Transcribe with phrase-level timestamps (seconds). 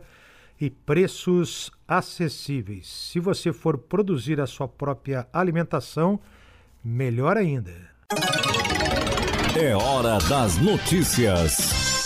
[0.61, 2.87] e preços acessíveis.
[2.87, 6.19] Se você for produzir a sua própria alimentação,
[6.85, 7.73] melhor ainda.
[9.59, 12.05] É hora das notícias.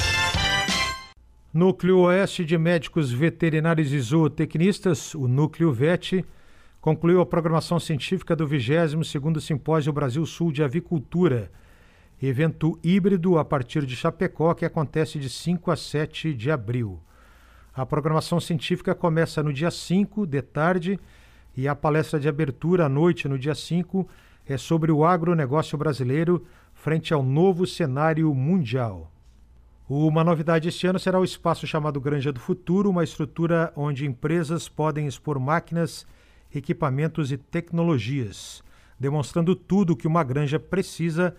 [1.54, 6.26] Núcleo Oeste de Médicos Veterinários e Zootecnistas, o Núcleo VET,
[6.84, 11.50] concluiu a programação científica do 22º Simpósio Brasil Sul de Avicultura,
[12.22, 17.00] evento híbrido a partir de Chapecó que acontece de 5 a 7 de abril.
[17.74, 21.00] A programação científica começa no dia 5 de tarde
[21.56, 24.06] e a palestra de abertura à noite, no dia 5,
[24.46, 29.10] é sobre o agronegócio brasileiro frente ao novo cenário mundial.
[29.88, 34.68] Uma novidade este ano será o espaço chamado Granja do Futuro, uma estrutura onde empresas
[34.68, 36.06] podem expor máquinas
[36.54, 38.64] equipamentos e tecnologias,
[39.00, 41.36] demonstrando tudo o que uma granja precisa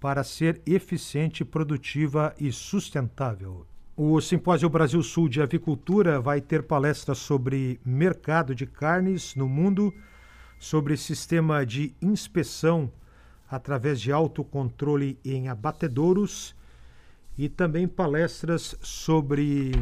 [0.00, 3.66] para ser eficiente, produtiva e sustentável.
[3.96, 9.92] O Simpósio Brasil Sul de Avicultura vai ter palestras sobre mercado de carnes no mundo,
[10.58, 12.92] sobre sistema de inspeção
[13.50, 16.54] através de autocontrole em abatedouros
[17.36, 19.72] e também palestras sobre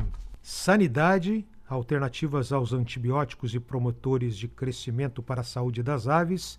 [0.40, 6.58] sanidade alternativas aos antibióticos e promotores de crescimento para a saúde das aves,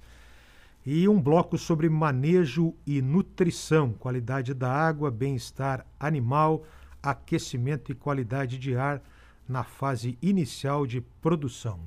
[0.85, 6.63] e um bloco sobre manejo e nutrição, qualidade da água, bem-estar animal,
[7.03, 9.01] aquecimento e qualidade de ar
[9.47, 11.79] na fase inicial de produção.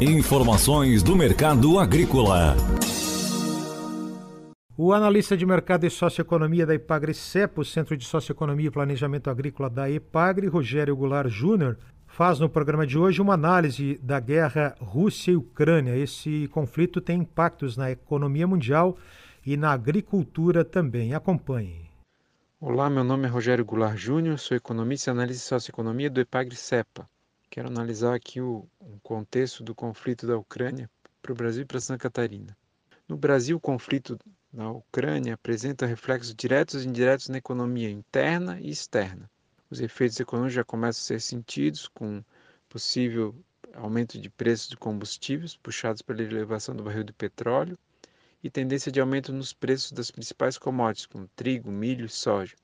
[0.00, 2.56] Informações do mercado agrícola.
[4.74, 9.68] O analista de mercado e socioeconomia da Ipagre CEPO, Centro de Socioeconomia e Planejamento Agrícola
[9.68, 15.32] da Ipagre, Rogério Goulart Júnior, faz no programa de hoje uma análise da guerra Rússia
[15.32, 15.94] e Ucrânia.
[15.94, 18.96] Esse conflito tem impactos na economia mundial
[19.44, 21.12] e na agricultura também.
[21.12, 21.90] Acompanhe.
[22.58, 26.56] Olá, meu nome é Rogério Goulart Júnior, sou economista e analista de socioeconomia do Ipagre
[26.56, 27.06] CEPA.
[27.50, 30.88] Quero analisar aqui o, o contexto do conflito da Ucrânia
[31.20, 32.56] para o Brasil e para Santa Catarina.
[33.06, 34.18] No Brasil, o conflito
[34.52, 39.30] na Ucrânia apresenta reflexos diretos e indiretos na economia interna e externa.
[39.70, 42.22] Os efeitos econômicos já começam a ser sentidos com
[42.68, 43.34] possível
[43.74, 47.78] aumento de preços de combustíveis puxados pela elevação do barril de petróleo
[48.44, 52.54] e tendência de aumento nos preços das principais commodities como trigo, milho e soja,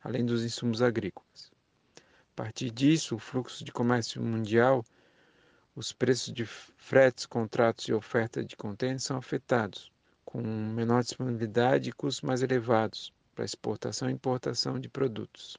[0.00, 1.50] além dos insumos agrícolas.
[1.96, 4.84] A partir disso, o fluxo de comércio mundial,
[5.74, 9.91] os preços de fretes, contratos e oferta de contêineres são afetados,
[10.24, 15.56] com menor disponibilidade e custos mais elevados para exportação e importação de produtos.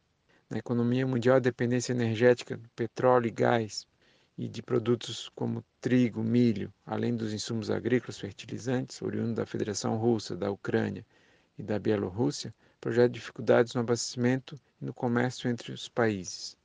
[0.49, 3.87] Na economia mundial, a dependência energética do petróleo e gás
[4.37, 10.35] e de produtos como trigo, milho, além dos insumos agrícolas, fertilizantes, oriundos da Federação Russa,
[10.35, 11.05] da Ucrânia
[11.57, 16.57] e da Bielorrússia, projeta dificuldades no abastecimento e no comércio entre os países.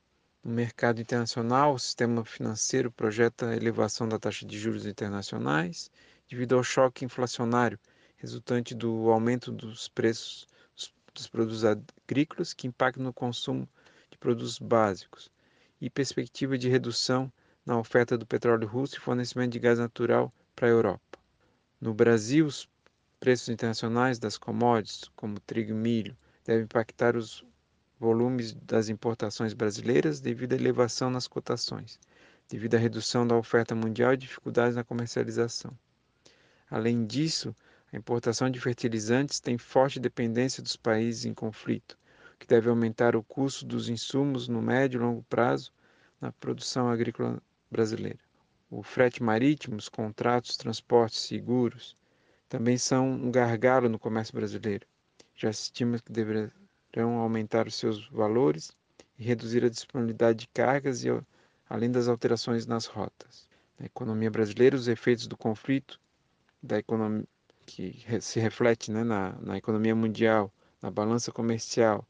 [0.43, 5.91] No mercado internacional, o sistema financeiro projeta elevação da taxa de juros internacionais
[6.29, 7.79] devido ao choque inflacionário
[8.19, 10.47] resultante do aumento dos preços
[11.13, 13.67] dos produtos agrícolas que impactam no consumo
[14.11, 15.31] de produtos básicos
[15.81, 17.31] e perspectiva de redução
[17.65, 21.19] na oferta do petróleo russo e fornecimento de gás natural para a Europa.
[21.79, 22.47] No Brasil,
[23.19, 27.43] preços internacionais das commodities, como trigo e milho, devem impactar os
[27.99, 31.99] volumes das importações brasileiras devido à elevação nas cotações,
[32.47, 35.77] devido à redução da oferta mundial e dificuldades na comercialização.
[36.69, 37.55] Além disso,
[37.91, 41.97] a importação de fertilizantes tem forte dependência dos países em conflito,
[42.37, 45.73] que deve aumentar o custo dos insumos no médio e longo prazo
[46.21, 47.41] na produção agrícola
[47.71, 48.19] brasileira.
[48.69, 51.97] O frete marítimo, os contratos, transportes, seguros
[52.47, 54.85] também são um gargalo no comércio brasileiro.
[55.35, 58.71] Já estima que deverão aumentar os seus valores
[59.17, 61.09] e reduzir a disponibilidade de cargas e
[61.67, 63.47] além das alterações nas rotas.
[63.79, 65.99] Na economia brasileira, os efeitos do conflito
[66.61, 67.25] da economia
[67.69, 70.51] que se reflete né, na, na economia mundial,
[70.81, 72.03] na balança comercial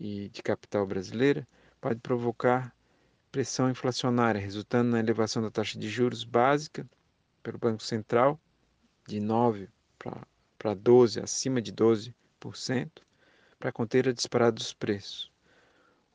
[0.00, 1.46] e de capital brasileira,
[1.80, 2.74] pode provocar
[3.30, 6.84] pressão inflacionária, resultando na elevação da taxa de juros básica
[7.40, 8.40] pelo Banco Central
[9.06, 9.68] de 9
[10.58, 12.12] para 12, acima de 12%,
[13.60, 15.30] para conter a disparada dos preços.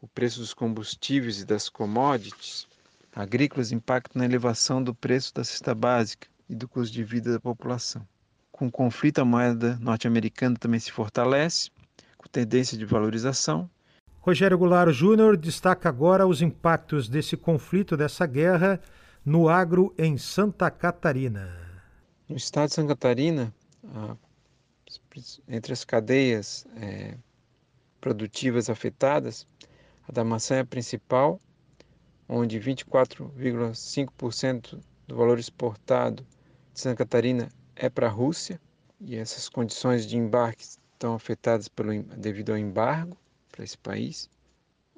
[0.02, 2.68] O preço dos combustíveis e das commodities
[3.14, 7.40] agrícolas impacta na elevação do preço da cesta básica e do custo de vida da
[7.40, 8.06] população.
[8.62, 11.72] Com o conflito, a moeda norte-americana também se fortalece,
[12.16, 13.68] com tendência de valorização.
[14.20, 18.80] Rogério Goulart Júnior destaca agora os impactos desse conflito, dessa guerra,
[19.26, 21.52] no agro em Santa Catarina.
[22.30, 23.52] No estado de Santa Catarina,
[25.48, 27.18] entre as cadeias é,
[28.00, 29.48] produtivas afetadas,
[30.08, 31.42] a da maçã é a principal,
[32.30, 36.24] onde 24,5% do valor exportado
[36.76, 37.50] de Santa Catarina
[37.82, 38.62] é para a Rússia
[39.00, 43.18] e essas condições de embarque estão afetadas pelo, devido ao embargo
[43.52, 44.30] para esse país.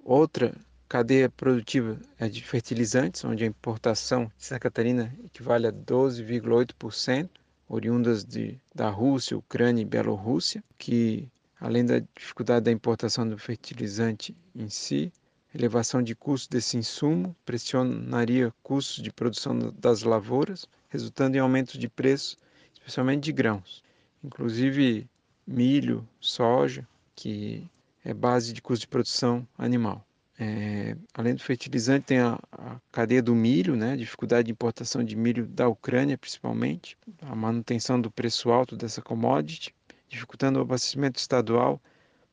[0.03, 0.53] Outra
[0.89, 7.29] cadeia produtiva é de fertilizantes, onde a importação de Santa Catarina equivale a 12,8%,
[7.69, 11.31] oriundas de, da Rússia, Ucrânia e Bielorrússia, que
[11.61, 15.09] além da dificuldade da importação do fertilizante em si,
[15.55, 21.87] elevação de custos desse insumo pressionaria custos de produção das lavouras, resultando em aumento de
[21.87, 22.37] preços
[22.83, 23.81] especialmente de grãos,
[24.21, 25.07] inclusive
[25.47, 26.85] milho, soja,
[27.15, 27.65] que
[28.03, 30.05] é base de custo de produção animal.
[30.37, 33.95] É, além do fertilizante, tem a, a, cadeia do milho, né?
[33.95, 39.73] dificuldade de importação de milho da Ucrânia, principalmente, a manutenção do preço alto dessa commodity,
[40.09, 41.81] dificultando o abastecimento estadual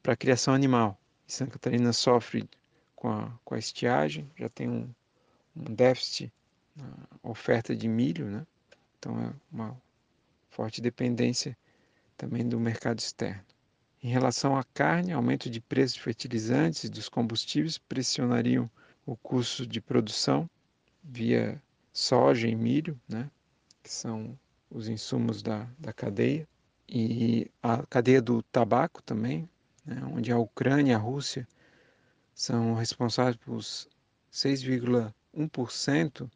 [0.02, 0.98] para a criação animal.
[1.28, 2.48] E Santa Catarina sofre
[2.96, 4.88] com a, com a estiagem, já tem um,
[5.54, 6.32] um déficit
[6.74, 6.88] na
[7.22, 8.44] oferta de milho, né?
[8.98, 9.76] então é uma
[10.50, 11.56] forte dependência
[12.16, 13.42] também do mercado externo.
[14.02, 18.70] Em relação à carne, aumento de preços de fertilizantes e dos combustíveis pressionariam
[19.06, 20.48] o custo de produção
[21.02, 21.62] via
[21.92, 23.30] soja e milho, né,
[23.82, 24.38] que são
[24.70, 26.48] os insumos da, da cadeia,
[26.88, 29.48] e a cadeia do tabaco também,
[29.84, 31.46] né, onde a Ucrânia e a Rússia
[32.34, 33.58] são responsáveis por
[34.32, 36.30] 6,1%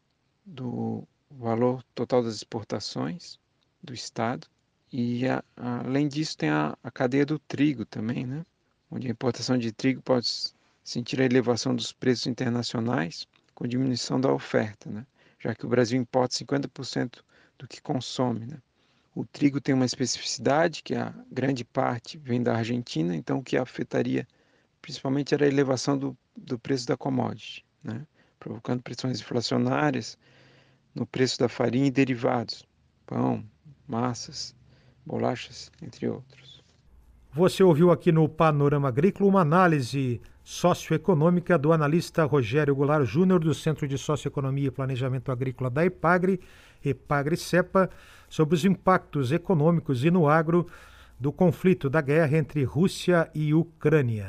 [0.44, 3.38] do valor total das exportações
[3.84, 4.46] do Estado.
[4.92, 8.44] E a, a, além disso tem a, a, cadeia do trigo também, né?
[8.90, 10.28] onde a importação de trigo pode
[10.82, 15.06] sentir a elevação dos preços internacionais com diminuição da oferta, né?
[15.38, 17.22] já que o Brasil importa 50%
[17.58, 18.46] do que consome.
[18.46, 18.58] Né?
[19.14, 23.56] O trigo tem uma especificidade que a grande parte vem da Argentina, então o que
[23.56, 24.26] afetaria
[24.80, 28.06] principalmente era a elevação do, do preço da commodity, né?
[28.38, 30.18] provocando pressões inflacionárias
[30.94, 32.64] no preço da farinha e derivados,
[33.06, 33.44] pão,
[33.88, 34.54] massas,
[35.04, 36.62] bolachas, entre outros.
[37.32, 43.52] Você ouviu aqui no Panorama Agrícola uma análise socioeconômica do analista Rogério Goulart Júnior, do
[43.54, 46.38] Centro de Socioeconomia e Planejamento Agrícola da EPAGRE,
[46.84, 47.90] EPAGRE-CEPA,
[48.28, 50.66] sobre os impactos econômicos e no agro
[51.18, 54.28] do conflito da guerra entre Rússia e Ucrânia.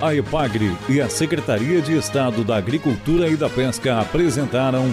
[0.00, 4.92] A EPAGRE e a Secretaria de Estado da Agricultura e da Pesca apresentaram